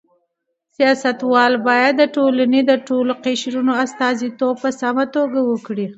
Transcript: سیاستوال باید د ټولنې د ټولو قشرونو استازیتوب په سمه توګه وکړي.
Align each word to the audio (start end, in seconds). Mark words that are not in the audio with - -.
سیاستوال 0.75 1.53
باید 1.67 1.93
د 1.97 2.03
ټولنې 2.15 2.61
د 2.65 2.71
ټولو 2.87 3.11
قشرونو 3.25 3.73
استازیتوب 3.83 4.55
په 4.63 4.69
سمه 4.81 5.05
توګه 5.15 5.39
وکړي. 5.49 5.87